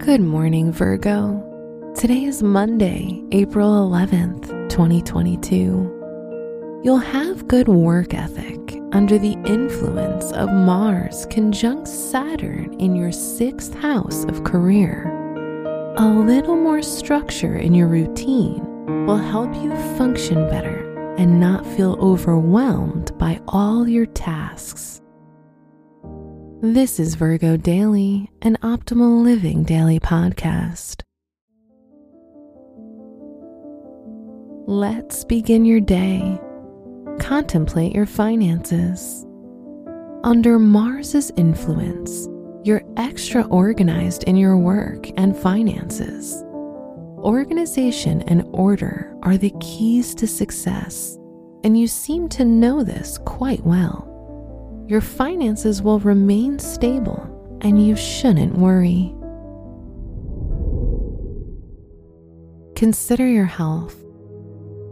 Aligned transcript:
Good 0.00 0.22
morning, 0.22 0.72
Virgo. 0.72 1.92
Today 1.94 2.24
is 2.24 2.42
Monday, 2.42 3.22
April 3.32 3.86
11th, 3.86 4.48
2022. 4.70 6.80
You'll 6.82 6.96
have 6.96 7.46
good 7.46 7.68
work 7.68 8.14
ethic 8.14 8.80
under 8.92 9.18
the 9.18 9.34
influence 9.44 10.32
of 10.32 10.50
Mars 10.50 11.26
conjunct 11.30 11.86
Saturn 11.86 12.72
in 12.80 12.96
your 12.96 13.12
sixth 13.12 13.74
house 13.74 14.24
of 14.24 14.42
career. 14.42 15.04
A 15.98 16.08
little 16.08 16.56
more 16.56 16.80
structure 16.80 17.58
in 17.58 17.74
your 17.74 17.88
routine 17.88 19.04
will 19.04 19.18
help 19.18 19.54
you 19.56 19.70
function 19.98 20.48
better 20.48 21.14
and 21.18 21.38
not 21.38 21.66
feel 21.66 21.98
overwhelmed 22.00 23.16
by 23.18 23.38
all 23.48 23.86
your 23.86 24.06
tasks. 24.06 25.02
This 26.62 27.00
is 27.00 27.14
Virgo 27.14 27.56
Daily, 27.56 28.30
an 28.42 28.58
optimal 28.62 29.24
living 29.24 29.62
daily 29.62 29.98
podcast. 29.98 31.00
Let's 34.66 35.24
begin 35.24 35.64
your 35.64 35.80
day. 35.80 36.38
Contemplate 37.18 37.94
your 37.94 38.04
finances. 38.04 39.24
Under 40.22 40.58
Mars's 40.58 41.32
influence, 41.38 42.28
you're 42.62 42.84
extra 42.98 43.44
organized 43.46 44.24
in 44.24 44.36
your 44.36 44.58
work 44.58 45.08
and 45.16 45.34
finances. 45.34 46.42
Organization 47.20 48.20
and 48.26 48.44
order 48.52 49.16
are 49.22 49.38
the 49.38 49.54
keys 49.62 50.14
to 50.16 50.26
success, 50.26 51.16
and 51.64 51.80
you 51.80 51.86
seem 51.86 52.28
to 52.28 52.44
know 52.44 52.84
this 52.84 53.16
quite 53.24 53.64
well. 53.64 54.09
Your 54.90 55.00
finances 55.00 55.82
will 55.82 56.00
remain 56.00 56.58
stable, 56.58 57.58
and 57.60 57.80
you 57.86 57.94
shouldn't 57.94 58.58
worry. 58.58 59.14
Consider 62.74 63.24
your 63.24 63.44
health. 63.44 63.94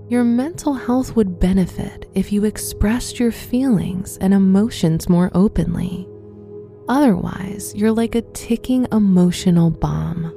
Your 0.09 0.23
mental 0.23 0.75
health 0.75 1.17
would 1.17 1.41
benefit 1.41 2.09
if 2.15 2.31
you 2.31 2.45
expressed 2.45 3.19
your 3.19 3.33
feelings 3.33 4.19
and 4.19 4.33
emotions 4.33 5.09
more 5.09 5.33
openly. 5.35 6.07
Otherwise, 6.89 7.75
you're 7.75 7.91
like 7.91 8.15
a 8.15 8.23
ticking 8.23 8.87
emotional 8.93 9.69
bomb 9.69 10.33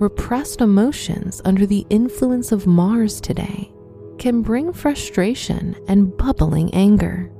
repressed 0.00 0.60
emotions 0.60 1.40
under 1.44 1.64
the 1.64 1.86
influence 1.88 2.50
of 2.50 2.66
Mars 2.66 3.20
today 3.20 3.72
can 4.18 4.42
bring 4.42 4.72
frustration 4.72 5.76
and 5.86 6.16
bubbling 6.16 6.74
anger. 6.74 7.30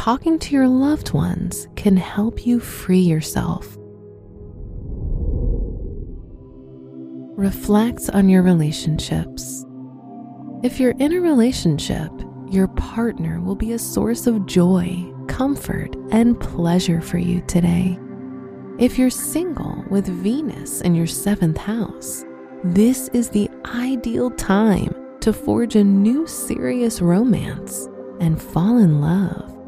Talking 0.00 0.38
to 0.38 0.54
your 0.54 0.66
loved 0.66 1.12
ones 1.12 1.68
can 1.76 1.94
help 1.94 2.46
you 2.46 2.58
free 2.58 3.00
yourself. 3.00 3.76
Reflect 7.36 8.08
on 8.14 8.30
your 8.30 8.42
relationships. 8.42 9.66
If 10.62 10.80
you're 10.80 10.94
in 10.98 11.12
a 11.12 11.20
relationship, 11.20 12.10
your 12.48 12.68
partner 12.68 13.42
will 13.42 13.54
be 13.54 13.72
a 13.72 13.78
source 13.78 14.26
of 14.26 14.46
joy, 14.46 15.12
comfort, 15.28 15.94
and 16.12 16.40
pleasure 16.40 17.02
for 17.02 17.18
you 17.18 17.42
today. 17.42 17.98
If 18.78 18.98
you're 18.98 19.10
single 19.10 19.84
with 19.90 20.06
Venus 20.06 20.80
in 20.80 20.94
your 20.94 21.06
seventh 21.06 21.58
house, 21.58 22.24
this 22.64 23.08
is 23.08 23.28
the 23.28 23.50
ideal 23.66 24.30
time 24.30 24.94
to 25.20 25.34
forge 25.34 25.76
a 25.76 25.84
new 25.84 26.26
serious 26.26 27.02
romance 27.02 27.86
and 28.18 28.40
fall 28.40 28.78
in 28.78 29.02
love. 29.02 29.59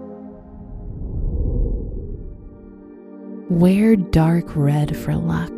Wear 3.50 3.96
dark 3.96 4.54
red 4.54 4.96
for 4.96 5.16
luck. 5.16 5.52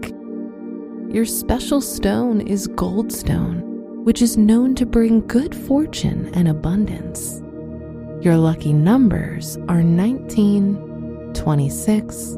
Your 1.12 1.26
special 1.26 1.80
stone 1.80 2.40
is 2.40 2.66
goldstone, 2.66 3.62
which 4.04 4.22
is 4.22 4.36
known 4.36 4.74
to 4.76 4.86
bring 4.86 5.26
good 5.26 5.54
fortune 5.54 6.30
and 6.34 6.48
abundance. 6.48 7.42
Your 8.24 8.36
lucky 8.36 8.72
numbers 8.72 9.58
are 9.68 9.82
19, 9.82 11.32
26, 11.34 12.36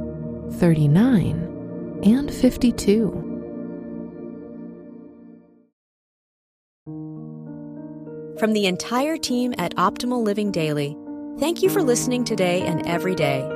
39, 0.55 2.01
and 2.03 2.35
52. 2.35 3.23
From 8.39 8.53
the 8.53 8.67
entire 8.67 9.17
team 9.17 9.55
at 9.59 9.75
Optimal 9.77 10.23
Living 10.23 10.51
Daily, 10.51 10.97
thank 11.39 11.63
you 11.63 11.71
for 11.71 11.83
listening 11.83 12.25
today 12.25 12.63
and 12.63 12.87
every 12.87 13.15
day. 13.15 13.56